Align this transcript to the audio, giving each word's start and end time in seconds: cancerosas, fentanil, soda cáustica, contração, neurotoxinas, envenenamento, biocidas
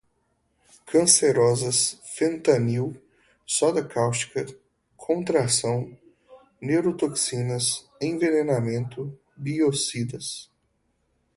cancerosas, 0.87 2.01
fentanil, 2.15 2.99
soda 3.45 3.85
cáustica, 3.87 4.47
contração, 4.99 5.95
neurotoxinas, 6.59 7.87
envenenamento, 8.01 9.15
biocidas 9.37 10.49